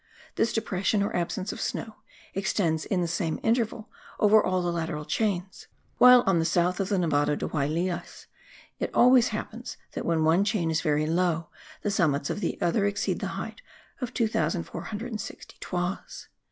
This 0.33 0.51
depression, 0.51 1.03
or 1.03 1.15
absence 1.15 1.51
of 1.53 1.61
snow, 1.61 1.97
extends 2.33 2.85
in 2.85 3.01
the 3.01 3.07
same 3.07 3.39
interval, 3.43 3.87
over 4.19 4.43
all 4.43 4.63
the 4.63 4.71
lateral 4.71 5.05
chains; 5.05 5.67
while, 5.99 6.23
on 6.25 6.39
the 6.39 6.43
south 6.43 6.79
of 6.79 6.89
the 6.89 6.97
Nevado 6.97 7.35
de 7.35 7.47
Huaylillas, 7.47 8.25
it 8.79 8.89
always 8.95 9.27
happens 9.27 9.77
that 9.91 10.03
when 10.03 10.23
one 10.23 10.43
chain 10.43 10.71
is 10.71 10.81
very 10.81 11.05
low, 11.05 11.49
the 11.83 11.91
summits 11.91 12.31
of 12.31 12.39
the 12.39 12.59
other 12.59 12.87
exceed 12.87 13.19
the 13.19 13.27
height 13.37 13.61
of 14.01 14.11
2460 14.11 15.57
toises. 15.59 16.29